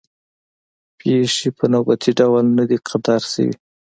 [0.99, 3.51] پېښې په نوبتي ډول نه دي قطار شوې.